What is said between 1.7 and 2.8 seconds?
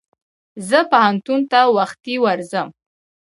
وختي ورځم.